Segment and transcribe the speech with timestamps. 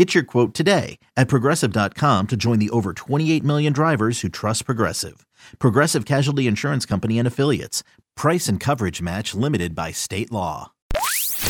[0.00, 4.64] Get your quote today at progressive.com to join the over 28 million drivers who trust
[4.64, 5.26] Progressive.
[5.58, 7.82] Progressive Casualty Insurance Company and Affiliates.
[8.16, 10.72] Price and coverage match limited by state law.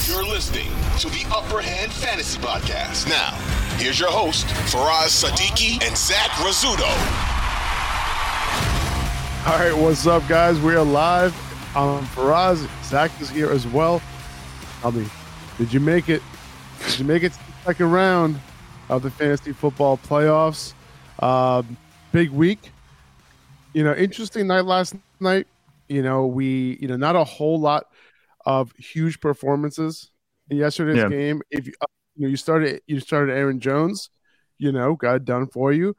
[0.08, 0.66] You're listening
[0.98, 3.08] to the Upper Hand Fantasy Podcast.
[3.08, 3.36] Now,
[3.76, 6.90] here's your host, Faraz Sadiki and Zach Rizzuto.
[9.46, 10.58] All right, what's up, guys?
[10.58, 11.36] We are live.
[11.76, 12.68] I'm Faraz.
[12.82, 14.02] Zach is here as well.
[14.82, 15.06] I'll be.
[15.56, 16.20] Did you make it?
[16.88, 17.32] Did you make it
[17.64, 18.40] second round
[18.88, 20.72] of the fantasy football playoffs.
[21.20, 21.76] Um,
[22.12, 22.72] big week.
[23.72, 25.46] You know, interesting night last night.
[25.88, 27.86] You know, we, you know, not a whole lot
[28.46, 30.10] of huge performances
[30.48, 31.08] in yesterday's yeah.
[31.08, 31.42] game.
[31.50, 34.10] If you, uh, you know, you started, you started Aaron Jones,
[34.58, 35.96] you know, got it done for you.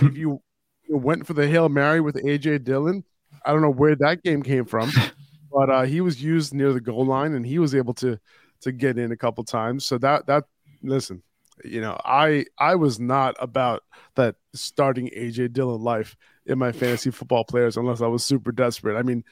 [0.00, 0.40] if you
[0.88, 3.04] went for the Hail Mary with AJ Dillon,
[3.44, 4.90] I don't know where that game came from,
[5.52, 8.18] but uh, he was used near the goal line and he was able to
[8.62, 9.84] to get in a couple times.
[9.84, 10.44] So that that
[10.84, 11.22] listen,
[11.64, 13.82] you know, I I was not about
[14.16, 18.96] that starting AJ Dillon life in my fantasy football players unless I was super desperate.
[18.96, 19.24] I mean,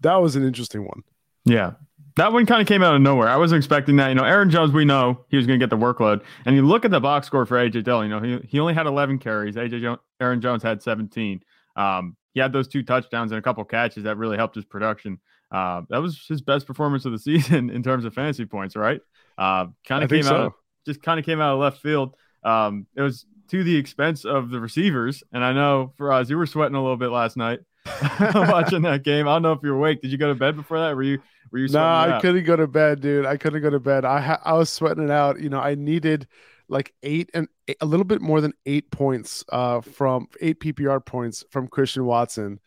[0.00, 1.02] that was an interesting one.
[1.44, 1.72] Yeah.
[2.16, 3.28] That one kind of came out of nowhere.
[3.28, 4.08] I wasn't expecting that.
[4.08, 6.22] You know, Aaron Jones, we know he was going to get the workload.
[6.44, 8.74] And you look at the box score for AJ Dillon, you know, he, he only
[8.74, 9.56] had 11 carries.
[9.56, 11.42] AJ Aaron Jones had 17.
[11.74, 15.20] Um, he had those two touchdowns and a couple catches that really helped his production.
[15.50, 19.00] Uh, that was his best performance of the season in terms of fantasy points, right?
[19.38, 20.36] Uh, kind of came so.
[20.36, 20.52] out
[20.86, 22.14] just kind of came out of left field.
[22.44, 26.36] Um, it was to the expense of the receivers, and I know for us, you
[26.36, 27.60] were sweating a little bit last night
[28.34, 29.28] watching that game.
[29.28, 30.00] I don't know if you're awake.
[30.00, 30.94] Did you go to bed before that?
[30.96, 31.18] Were you?
[31.50, 31.68] Were you?
[31.68, 33.26] No, I couldn't go to bed, dude.
[33.26, 34.04] I couldn't go to bed.
[34.04, 35.40] I ha- I was sweating it out.
[35.40, 36.26] You know, I needed
[36.68, 37.48] like eight and
[37.80, 42.60] a little bit more than eight points uh, from eight PPR points from Christian Watson,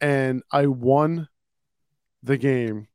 [0.00, 1.28] and I won
[2.22, 2.88] the game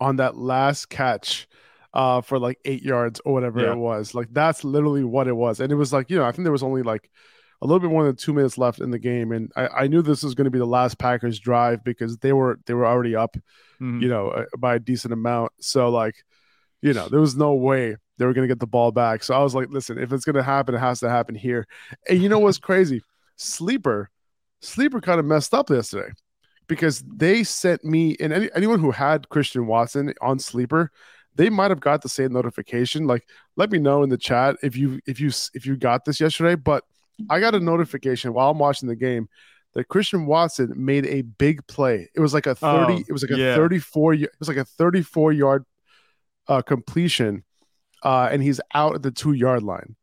[0.00, 1.48] on that last catch
[1.94, 3.72] uh, for like eight yards or whatever yeah.
[3.72, 4.14] it was.
[4.14, 5.60] Like that's literally what it was.
[5.60, 7.10] And it was like, you know, I think there was only like
[7.60, 9.32] a little bit more than two minutes left in the game.
[9.32, 12.32] And I, I knew this was going to be the last Packers drive because they
[12.32, 13.36] were they were already up,
[13.80, 14.00] mm-hmm.
[14.00, 15.52] you know, uh, by a decent amount.
[15.60, 16.16] So like,
[16.80, 19.22] you know, there was no way they were going to get the ball back.
[19.22, 21.66] So I was like, listen, if it's going to happen, it has to happen here.
[22.08, 23.02] And you know what's crazy?
[23.36, 24.10] Sleeper,
[24.60, 26.12] Sleeper kind of messed up yesterday
[26.66, 30.90] because they sent me and any, anyone who had Christian Watson on Sleeper,
[31.34, 33.06] they might have got the same notification.
[33.06, 33.26] Like,
[33.56, 36.54] let me know in the chat if you if you if you got this yesterday.
[36.54, 36.84] But
[37.30, 39.28] I got a notification while I'm watching the game
[39.74, 42.10] that Christian Watson made a big play.
[42.14, 44.64] It was like a 30, oh, it was like a 34, it was like a
[44.64, 45.64] 34 yard
[46.48, 47.44] uh, completion,
[48.02, 49.96] uh, and he's out at the two yard line.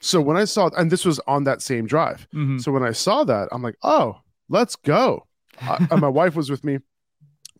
[0.00, 2.26] So when I saw, and this was on that same drive.
[2.34, 2.58] Mm-hmm.
[2.58, 4.18] So when I saw that, I'm like, oh,
[4.48, 5.28] let's go.
[5.60, 6.78] and my wife was with me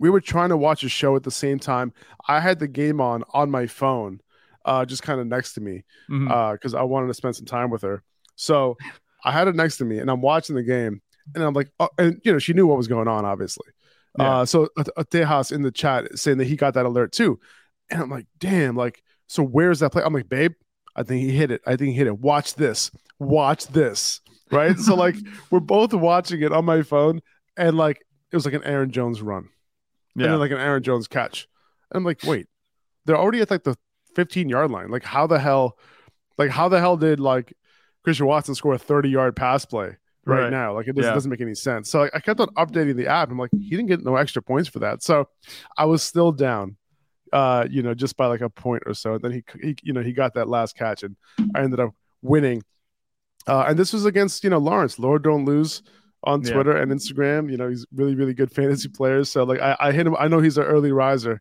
[0.02, 1.92] we were trying to watch a show at the same time.
[2.26, 4.20] I had the game on on my phone,
[4.64, 6.74] uh, just kind of next to me, because mm-hmm.
[6.74, 8.02] uh, I wanted to spend some time with her.
[8.34, 8.76] So
[9.24, 11.00] I had it next to me, and I'm watching the game,
[11.36, 13.68] and I'm like, oh, and you know, she knew what was going on, obviously.
[14.18, 14.40] Yeah.
[14.40, 17.38] Uh, so Tejas in the chat saying that he got that alert too,
[17.88, 20.02] and I'm like, damn, like, so where's that play?
[20.02, 20.54] I'm like, babe,
[20.96, 21.60] I think he hit it.
[21.64, 22.18] I think he hit it.
[22.18, 22.90] Watch this.
[23.20, 24.20] Watch this.
[24.50, 24.76] Right.
[24.76, 25.14] so like,
[25.52, 27.20] we're both watching it on my phone,
[27.56, 29.48] and like, it was like an Aaron Jones run
[30.14, 30.24] yeah.
[30.24, 31.48] and then like an Aaron Jones catch.
[31.90, 32.46] And I'm like, wait,
[33.04, 33.76] they're already at like the
[34.14, 34.90] 15 yard line.
[34.90, 35.78] Like, how the hell,
[36.38, 37.52] like, how the hell did like
[38.04, 40.50] Christian Watson score a 30 yard pass play right, right.
[40.50, 40.74] now?
[40.74, 41.14] Like, it just yeah.
[41.14, 41.90] doesn't make any sense.
[41.90, 43.30] So like, I kept on updating the app.
[43.30, 45.02] I'm like, he didn't get no extra points for that.
[45.02, 45.28] So
[45.76, 46.76] I was still down,
[47.32, 49.14] uh, you know, just by like a point or so.
[49.14, 51.16] And then he, he you know, he got that last catch and
[51.54, 52.62] I ended up winning.
[53.46, 54.98] Uh, and this was against, you know, Lawrence.
[54.98, 55.82] Lord don't lose
[56.24, 56.82] on Twitter yeah.
[56.82, 57.50] and Instagram.
[57.50, 59.30] You know, he's really, really good fantasy players.
[59.30, 60.16] So like I, I hit him.
[60.18, 61.40] I know he's an early riser.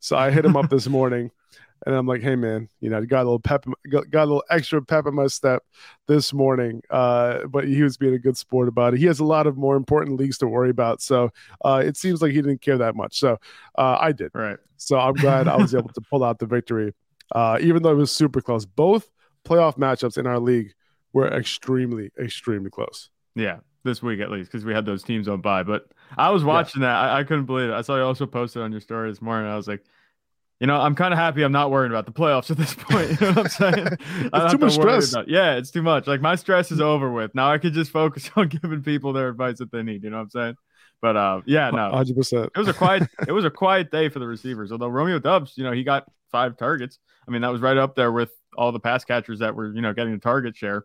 [0.00, 1.30] So I hit him up this morning
[1.84, 4.44] And I'm like, hey man, you know, got a little pep, got, got a little
[4.50, 5.62] extra pep in my step
[6.08, 6.80] this morning.
[6.90, 9.00] Uh, but he was being a good sport about it.
[9.00, 11.30] He has a lot of more important leagues to worry about, so
[11.64, 13.18] uh, it seems like he didn't care that much.
[13.18, 13.38] So
[13.76, 14.30] uh, I did.
[14.34, 14.56] Right.
[14.78, 16.94] So I'm glad I was able to pull out the victory,
[17.32, 18.64] uh, even though it was super close.
[18.64, 19.10] Both
[19.44, 20.72] playoff matchups in our league
[21.12, 23.10] were extremely, extremely close.
[23.34, 25.62] Yeah, this week at least because we had those teams on by.
[25.62, 25.88] But
[26.18, 26.88] I was watching yeah.
[26.88, 26.96] that.
[26.96, 27.72] I, I, couldn't believe it.
[27.72, 29.50] I saw you also posted on your story this morning.
[29.50, 29.82] I was like,
[30.60, 33.20] you know, I'm kind of happy I'm not worried about the playoffs at this point.
[33.20, 33.86] You know what I'm saying?
[34.34, 35.12] it's too much stress.
[35.12, 36.06] About, yeah, it's too much.
[36.06, 37.34] Like my stress is over with.
[37.34, 40.02] Now I could just focus on giving people their advice that they need.
[40.02, 40.56] You know what I'm saying?
[41.02, 42.16] But uh, yeah, no, 100.
[42.16, 43.08] percent It was a quiet.
[43.28, 44.72] it was a quiet day for the receivers.
[44.72, 46.98] Although Romeo Doubs, you know, he got five targets.
[47.28, 49.82] I mean, that was right up there with all the pass catchers that were, you
[49.82, 50.84] know, getting a target share.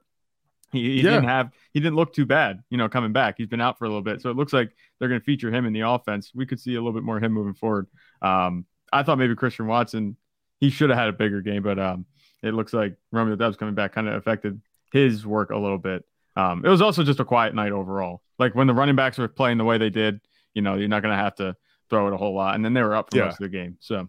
[0.77, 1.11] He, he yeah.
[1.11, 3.35] didn't have he didn't look too bad, you know, coming back.
[3.37, 5.53] He's been out for a little bit, so it looks like they're going to feature
[5.53, 6.31] him in the offense.
[6.33, 7.87] We could see a little bit more of him moving forward.
[8.21, 10.15] Um, I thought maybe Christian Watson
[10.61, 12.05] he should have had a bigger game, but um,
[12.41, 14.61] it looks like Romeo Doubs coming back kind of affected
[14.93, 16.05] his work a little bit.
[16.35, 18.21] Um, it was also just a quiet night overall.
[18.39, 20.21] Like when the running backs were playing the way they did,
[20.53, 21.55] you know, you're not going to have to
[21.89, 23.25] throw it a whole lot, and then they were up for yeah.
[23.25, 23.77] most of the game.
[23.79, 24.07] So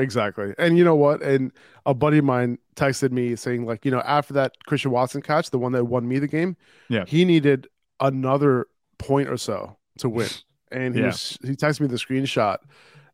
[0.00, 0.54] Exactly.
[0.58, 1.22] And you know what?
[1.22, 1.52] And
[1.86, 5.50] a buddy of mine texted me saying, like, you know, after that Christian Watson catch,
[5.50, 6.56] the one that won me the game,
[6.88, 7.68] yeah, he needed
[8.00, 8.66] another
[8.98, 10.28] point or so to win.
[10.72, 11.08] And he yeah.
[11.08, 12.58] was, he texted me the screenshot,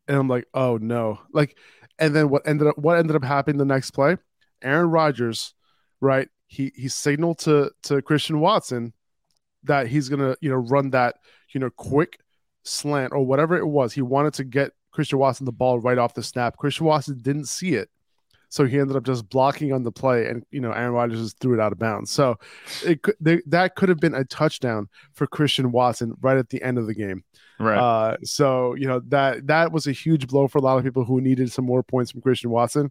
[0.07, 1.21] and I'm like, oh no.
[1.33, 1.57] Like,
[1.99, 4.19] and then what ended up what ended up happening the next play?
[4.61, 5.55] Aaron Rodgers,
[6.03, 6.29] right?
[6.49, 8.93] He he signaled to to Christian Watson
[9.65, 11.17] that he's gonna, you know, run that,
[11.55, 12.19] you know, quick
[12.63, 13.93] slant or whatever it was.
[13.95, 16.57] He wanted to get Christian Watson the ball right off the snap.
[16.57, 17.91] Christian Watson didn't see it.
[18.49, 21.39] So he ended up just blocking on the play, and you know Aaron Rodgers just
[21.41, 22.11] threw it out of bounds.
[22.11, 22.37] So
[22.85, 26.63] it could they, that could have been a touchdown for Christian Watson right at the
[26.63, 27.25] end of the game.
[27.59, 27.77] Right.
[27.77, 31.05] Uh, so you know that that was a huge blow for a lot of people
[31.05, 32.91] who needed some more points from Christian Watson.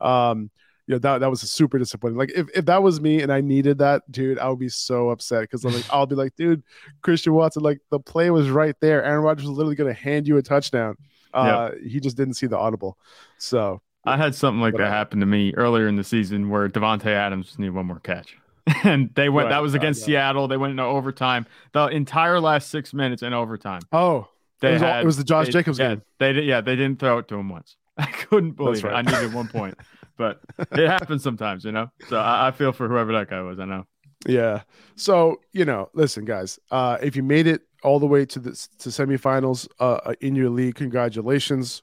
[0.00, 0.50] Um,
[0.86, 2.16] you know that that was super disappointing.
[2.16, 5.10] Like if, if that was me and I needed that, dude, I would be so
[5.10, 6.62] upset because I'm like I'll be like, dude,
[7.02, 9.02] Christian Watson, like the play was right there.
[9.02, 10.96] Aaron Rodgers was literally going to hand you a touchdown.
[11.34, 11.82] Uh, yep.
[11.82, 12.98] He just didn't see the audible.
[13.38, 17.06] So I had something like that happen to me earlier in the season where Davante
[17.06, 18.36] Adams needed one more catch.
[18.84, 19.46] and they went.
[19.46, 20.28] Right, that was against uh, yeah.
[20.28, 20.48] Seattle.
[20.48, 21.46] They went into overtime.
[21.72, 23.82] The entire last six minutes in overtime.
[23.92, 24.28] Oh,
[24.62, 26.02] it was, had, it was the Josh they, Jacobs yeah, game.
[26.18, 26.44] They did.
[26.44, 27.76] Yeah, they didn't throw it to him once.
[27.98, 29.06] I couldn't believe right.
[29.06, 29.12] it.
[29.12, 29.78] I needed one point,
[30.16, 30.40] but
[30.72, 31.90] it happens sometimes, you know.
[32.08, 33.60] So I, I, feel for whoever that guy was.
[33.60, 33.86] I know.
[34.26, 34.62] Yeah.
[34.96, 36.58] So you know, listen, guys.
[36.70, 40.34] Uh, if you made it all the way to the to semifinals uh, uh, in
[40.34, 40.74] your league.
[40.74, 41.82] Congratulations.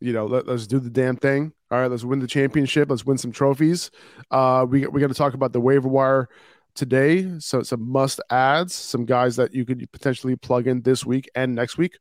[0.00, 1.52] You know, let, us do the damn thing.
[1.70, 2.90] All right, let's win the championship.
[2.90, 3.90] Let's win some trophies.
[4.30, 6.28] Uh, we we're going to talk about the waiver wire
[6.74, 7.38] today.
[7.38, 11.54] So some must adds, some guys that you could potentially plug in this week and
[11.54, 11.98] next week.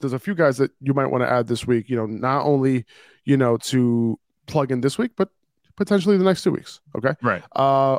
[0.00, 1.88] There's a few guys that you might want to add this week.
[1.88, 2.84] You know, not only
[3.24, 5.30] you know to plug in this week, but
[5.76, 6.80] potentially the next two weeks.
[6.96, 7.42] Okay, right.
[7.52, 7.98] Uh,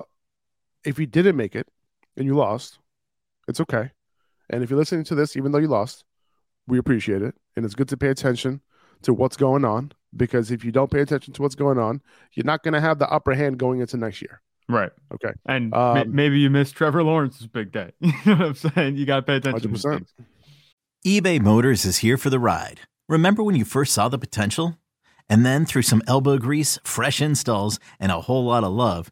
[0.84, 1.68] if you didn't make it
[2.18, 2.80] and you lost,
[3.48, 3.92] it's okay.
[4.50, 6.04] And if you're listening to this, even though you lost,
[6.68, 7.36] we appreciate it.
[7.56, 8.62] And it's good to pay attention
[9.01, 12.01] to what's going on because if you don't pay attention to what's going on,
[12.34, 14.42] you're not going to have the upper hand going into next year.
[14.68, 14.92] Right.
[15.13, 15.34] Okay.
[15.48, 17.92] And um, maybe you missed Trevor Lawrence's big day.
[18.00, 18.98] you know what I'm saying?
[18.98, 20.07] You got to pay attention 100%.
[21.06, 22.81] eBay Motors is here for the ride.
[23.07, 24.78] Remember when you first saw the potential?
[25.28, 29.12] And then through some elbow grease, fresh installs, and a whole lot of love,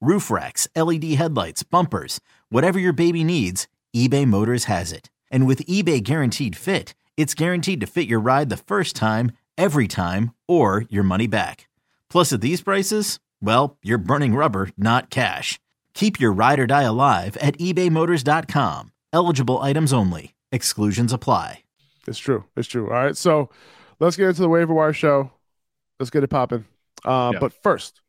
[0.00, 5.10] roof racks, LED headlights, bumpers, whatever your baby needs, eBay Motors has it.
[5.30, 9.88] And with eBay Guaranteed Fit, it's guaranteed to fit your ride the first time, every
[9.88, 11.68] time, or your money back.
[12.10, 15.58] Plus, at these prices, well, you're burning rubber, not cash.
[15.94, 18.92] Keep your ride or die alive at ebaymotors.com.
[19.12, 20.34] Eligible items only.
[20.52, 21.62] Exclusions apply.
[22.06, 22.44] It's true.
[22.56, 22.86] It's true.
[22.86, 23.16] All right.
[23.16, 23.50] So
[23.98, 25.32] let's get into the waiver wire show.
[25.98, 26.66] Let's get it popping.
[27.04, 27.38] Uh, yeah.
[27.40, 28.00] But first,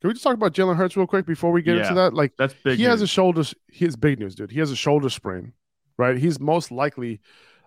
[0.00, 2.14] can we just talk about Jalen Hurts real quick before we get yeah, into that?
[2.14, 2.76] Like that's big.
[2.76, 2.90] He news.
[2.90, 3.42] has a shoulder.
[3.72, 4.50] He has big news, dude.
[4.50, 5.54] He has a shoulder sprain,
[5.96, 6.18] right?
[6.18, 7.20] He's most likely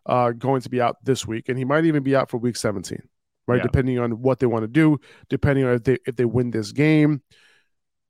[0.05, 2.55] uh, going to be out this week, and he might even be out for Week
[2.55, 3.01] 17,
[3.47, 3.57] right?
[3.57, 3.63] Yeah.
[3.63, 6.71] Depending on what they want to do, depending on if they if they win this
[6.71, 7.21] game.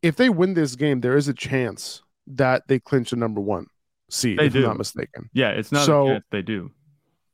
[0.04, 3.66] If they win this game, there is a chance that they clinch the number one
[4.10, 4.40] seed.
[4.40, 4.60] They if do.
[4.60, 5.30] I'm not mistaken.
[5.34, 6.72] Yeah, it's not so, they do.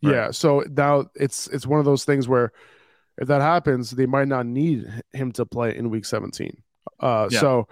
[0.02, 0.14] Right.
[0.14, 2.52] Yeah, so now it's it's one of those things where
[3.18, 6.62] if that happens, they might not need him to play in Week 17
[7.04, 7.40] Uh, Yeah.
[7.40, 7.68] So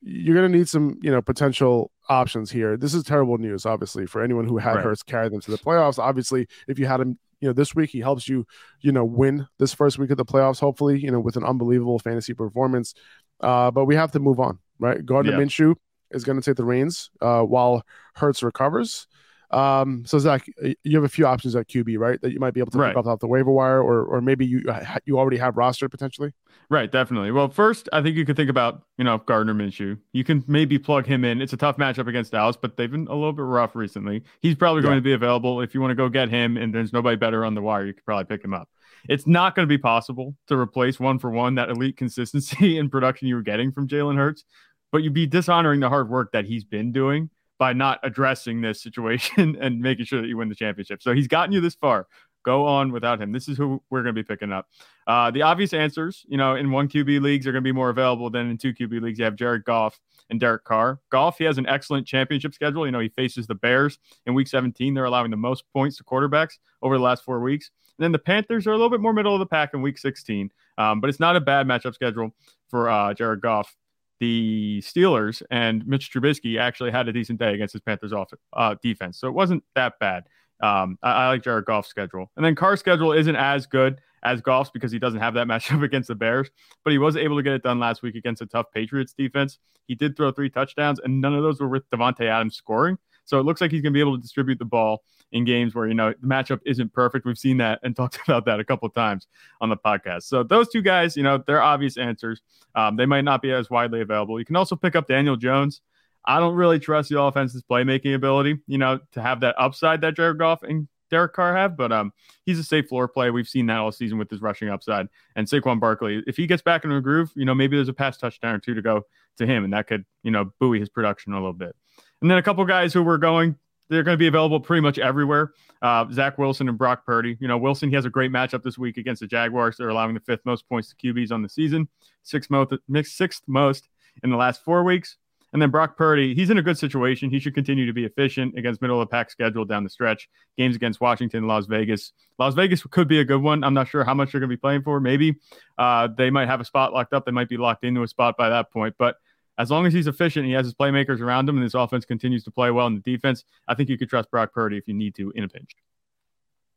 [0.00, 2.76] you're going to need some, you know, potential options here.
[2.76, 4.84] This is terrible news, obviously, for anyone who had Right.
[4.84, 5.98] Hurts carry them to the playoffs.
[5.98, 8.46] Obviously, if you had him, you know, this week, he helps you,
[8.80, 11.98] you know, win this first week of the playoffs, hopefully, you know, with an unbelievable
[11.98, 12.94] fantasy performance.
[13.40, 15.04] Uh, but we have to move on, right?
[15.04, 15.38] Gardner Yeah.
[15.38, 15.74] Minshew
[16.10, 17.82] is going to take the reins uh, while
[18.14, 19.06] Hurts recovers.
[19.54, 20.46] Um, so Zach,
[20.82, 22.20] you have a few options at QB, right?
[22.20, 22.88] That you might be able to Right.
[22.90, 25.88] pick up off the waiver wire, or or maybe you uh, you already have roster
[25.88, 26.32] potentially.
[26.70, 27.30] Right, definitely.
[27.30, 29.98] Well, first, I think you could think about, you know, Gardner Minshew.
[30.12, 31.40] You can maybe plug him in.
[31.42, 34.22] It's a tough matchup against Dallas, but they've been a little bit rough recently.
[34.40, 35.00] He's probably going Yeah.
[35.00, 35.60] to be available.
[35.60, 37.92] If you want to go get him and there's nobody better on the wire, you
[37.92, 38.68] could probably pick him up.
[39.08, 42.90] It's not going to be possible to replace one for one that elite consistency and
[42.90, 44.44] production you were getting from Jalen Hurts,
[44.90, 48.82] but you'd be dishonoring the hard work that he's been doing by not addressing this
[48.82, 51.02] situation and making sure that you win the championship.
[51.02, 52.06] So he's gotten you this far.
[52.44, 53.32] Go on without him.
[53.32, 54.68] This is who we're going to be picking up.
[55.06, 57.88] Uh, the obvious answers, you know, in one QB leagues are going to be more
[57.88, 59.18] available than in two QB leagues.
[59.18, 61.00] You have Jared Goff and Derek Carr.
[61.10, 62.84] Goff, he has an excellent championship schedule.
[62.84, 64.92] You know, he faces the Bears in week 17.
[64.92, 67.70] They're allowing the most points to quarterbacks over the last four weeks.
[67.98, 69.96] And then the Panthers are a little bit more middle of the pack in week
[69.96, 70.50] 16.
[70.76, 72.34] Um, but it's not a bad matchup schedule
[72.68, 73.74] for uh, Jared Goff.
[74.20, 78.76] The Steelers and Mitch Trubisky actually had a decent day against his Panthers off uh,
[78.82, 79.18] defense.
[79.18, 80.24] So it wasn't that bad.
[80.62, 82.30] Um, I, I like Jared Goff's schedule.
[82.36, 85.82] And then Carr's schedule isn't as good as Goff's because he doesn't have that matchup
[85.82, 86.50] against the Bears,
[86.84, 89.58] but he was able to get it done last week against a tough Patriots defense.
[89.86, 92.96] He did throw three touchdowns, and none of those were with Davante Adams scoring.
[93.24, 95.02] So it looks like he's going to be able to distribute the ball
[95.32, 97.26] in games where, you know, the matchup isn't perfect.
[97.26, 99.26] We've seen that and talked about that a couple times
[99.60, 100.24] on the podcast.
[100.24, 102.42] So those two guys, you know, they're obvious answers.
[102.74, 104.38] Um, they might not be as widely available.
[104.38, 105.80] You can also pick up Daniel Jones.
[106.24, 110.16] I don't really trust the offense's playmaking ability, you know, to have that upside that
[110.16, 112.12] Jared Goff and Derek Carr have, but um,
[112.44, 113.30] he's a safe floor play.
[113.30, 115.08] We've seen that all season with his rushing upside.
[115.36, 117.94] And Saquon Barkley, if he gets back into a groove, you know, maybe there's a
[117.94, 120.88] pass touchdown or two to go to him, and that could, you know, buoy his
[120.88, 121.76] production a little bit.
[122.24, 123.54] And then a couple guys who were going,
[123.90, 125.52] they're going to be available pretty much everywhere.
[125.82, 127.36] Uh, Zach Wilson and Brock Purdy.
[127.38, 129.76] You know, Wilson, he has a great matchup this week against the Jaguars.
[129.76, 131.86] They're allowing the fifth most points to QBs on the season,
[132.22, 133.90] sixth most, sixth most
[134.22, 135.18] in the last four weeks.
[135.52, 137.28] And then Brock Purdy, he's in a good situation.
[137.28, 140.30] He should continue to be efficient against middle of the pack schedule down the stretch.
[140.56, 142.14] Games against Washington, Las Vegas.
[142.38, 143.62] Las Vegas could be a good one.
[143.62, 144.98] I'm not sure how much they're going to be playing for.
[144.98, 145.36] Maybe
[145.76, 147.26] uh, they might have a spot locked up.
[147.26, 148.94] They might be locked into a spot by that point.
[148.98, 149.16] But
[149.58, 152.42] as long as he's efficient, he has his playmakers around him, and his offense continues
[152.44, 153.44] to play well in the defense.
[153.68, 155.70] I think you could trust Brock Purdy if you need to in a pinch.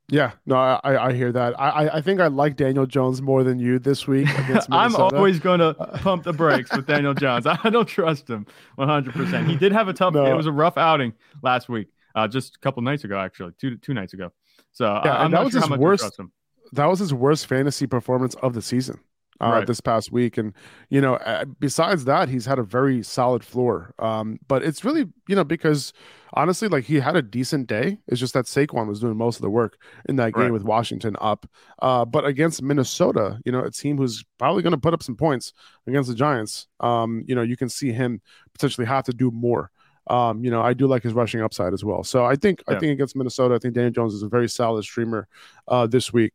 [0.10, 1.60] Yeah, no, I I hear that.
[1.60, 4.28] I I- think I like Daniel Jones more than you this week
[4.72, 7.46] I'm always going to pump the brakes with Daniel Jones.
[7.66, 8.46] I don't trust him
[8.80, 9.50] 100%.
[9.50, 10.26] He did have a tough, No.
[10.26, 11.12] it was a rough outing
[11.44, 14.32] last week, uh, just a couple nights ago, actually, two two nights ago.
[14.72, 16.32] So Yeah, I, I'm not was sure how much worst- trust him.
[16.72, 19.00] that was his worst fantasy performance of the season
[19.42, 19.68] uh, Right.
[19.68, 20.38] this past week.
[20.38, 20.54] And,
[20.90, 21.18] you know,
[21.60, 23.94] besides that, he's had a very solid floor.
[24.00, 25.94] Um, but it's really, you know, because
[26.34, 27.98] honestly, like he had a decent day.
[28.08, 29.78] It's just that Saquon was doing most of the work
[30.10, 30.52] in that game Right.
[30.54, 31.46] with Washington up.
[31.82, 35.16] Uh, but against Minnesota, you know, a team who's probably going to put up some
[35.16, 35.54] points
[35.88, 38.22] against the Giants, um, you know, you can see him
[38.54, 39.72] potentially have to do more.
[40.10, 42.02] Um, you know, I do like his rushing upside as well.
[42.02, 44.84] So I think I think against Minnesota, I think Daniel Jones is a very solid
[44.84, 45.28] streamer
[45.68, 46.32] uh, this week.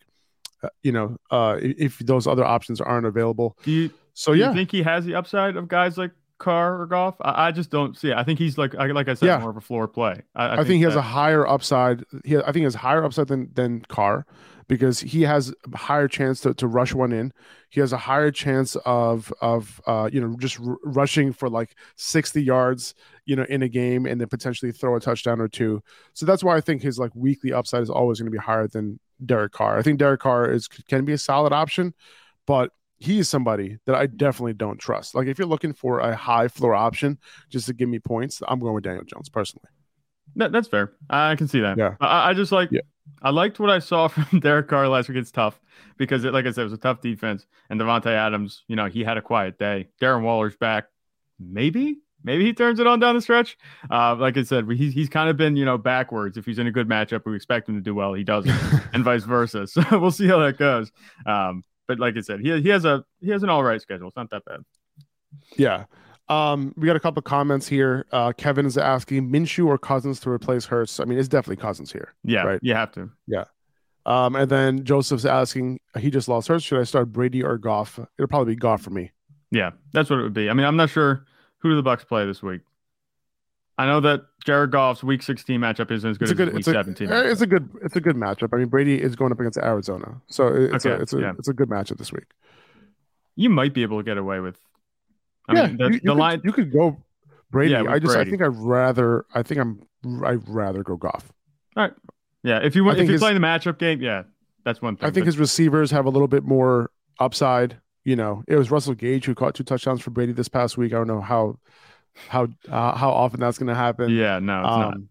[0.62, 3.56] Uh, you know, uh, if those other options aren't available.
[3.64, 6.80] Do you, So do yeah, you think he has the upside of guys like Carr
[6.80, 7.16] or Goff?
[7.20, 8.16] I, I just don't see it.
[8.16, 9.38] I think he's like, I, like I said, Yeah.
[9.38, 10.22] more of a floor play.
[10.34, 12.04] I, I, think, he has that- a higher upside.
[12.24, 14.24] He, I think he has higher upside than than Carr
[14.68, 17.32] because he has a higher chance to, to rush one in.
[17.70, 21.74] He has a higher chance of of uh, you know just r- rushing for like
[21.96, 25.82] sixty yards, you know, in a game and then potentially throw a touchdown or two.
[26.12, 28.66] So that's why I think his like weekly upside is always going to be higher
[28.68, 29.78] than Derek Carr.
[29.78, 31.94] I think Derek Carr is can be a solid option,
[32.46, 35.14] but he is somebody that I definitely don't trust.
[35.14, 37.18] Like if you're looking for a high floor option
[37.50, 39.68] just to give me points, I'm going with Daniel Jones personally.
[40.36, 40.92] That, that's fair.
[41.10, 41.76] I can see that.
[41.76, 41.96] Yeah.
[42.00, 42.70] I, I just like.
[42.70, 42.80] Yeah.
[43.20, 45.18] I liked what I saw from Derek Carr last week.
[45.18, 45.60] It's tough
[45.96, 47.46] because, it, like I said, it was a tough defense.
[47.68, 49.88] And Davante Adams, you know, he had a quiet day.
[50.00, 50.84] Darren Waller's back.
[51.40, 53.56] Maybe, maybe he turns it on down the stretch.
[53.90, 56.36] Uh, like I said, he's he's kind of been, you know, backwards.
[56.36, 58.14] If he's in a good matchup, we expect him to do well.
[58.14, 58.50] He doesn't,
[58.92, 59.66] and vice versa.
[59.66, 60.90] So we'll see how that goes.
[61.26, 64.08] Um, but like I said, he he has a he has an all right schedule.
[64.08, 64.60] It's not that bad.
[65.56, 65.84] Yeah.
[66.28, 68.06] Um, we got a couple of comments here.
[68.12, 71.00] Uh, Kevin is asking Minshew or Cousins to replace Hurts.
[71.00, 72.14] I mean, it's definitely Cousins here.
[72.24, 72.60] Yeah, Right.
[72.62, 73.10] you have to.
[73.26, 73.44] Yeah.
[74.06, 76.64] Um, and then Joseph's asking, he just lost Hurts.
[76.64, 77.98] Should I start Brady or Goff?
[78.18, 79.10] It'll probably be Goff for me.
[79.50, 80.48] Yeah, that's what it would be.
[80.48, 81.26] I mean, I'm not sure
[81.62, 82.60] who do the Bucs play this week.
[83.78, 86.54] I know that Jared Goff's Week 16 matchup isn't as good, It's a good, as
[86.54, 87.10] Week it's a, 17.
[87.10, 88.50] eh, it's a good, it's a good matchup.
[88.52, 91.32] I mean, Brady is going up against Arizona, so it's a, it's a, yeah.
[91.38, 92.26] it's a good matchup this week.
[93.34, 94.58] you might be able to get away with
[95.48, 96.40] I yeah, mean, the, you, you the could, line.
[96.44, 97.02] you could go
[97.50, 97.72] Brady.
[97.72, 98.28] Yeah, I just Brady.
[98.28, 99.80] I think I'd rather I think I'm
[100.24, 101.32] I'd rather go Goff.
[101.76, 101.92] All right.
[102.44, 104.24] Yeah, if you want, if you're his- playing the matchup game, yeah,
[104.64, 105.06] that's one thing.
[105.08, 107.78] I think but- his receivers have a little bit more upside.
[108.04, 110.92] You know, it was Russell Gage who caught two touchdowns for Brady this past week.
[110.92, 111.58] I don't know how
[112.28, 114.10] how uh, how often that's going to happen.
[114.10, 115.08] yeah, no, it's Um,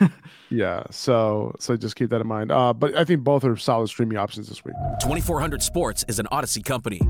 [0.00, 0.10] not.
[0.50, 2.50] Yeah, so so just keep that in mind.
[2.50, 4.74] Uh, but I think both are solid streaming options this week.
[5.02, 7.00] 2400 Sports is an Odyssey company.